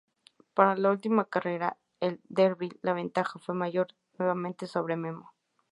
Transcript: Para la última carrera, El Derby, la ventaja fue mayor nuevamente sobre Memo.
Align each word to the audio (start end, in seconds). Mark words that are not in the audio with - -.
Para 0.55 0.75
la 0.77 0.89
última 0.89 1.25
carrera, 1.25 1.77
El 1.99 2.21
Derby, 2.23 2.71
la 2.81 2.93
ventaja 2.93 3.37
fue 3.37 3.53
mayor 3.53 3.89
nuevamente 4.17 4.65
sobre 4.65 4.95
Memo. 4.97 5.31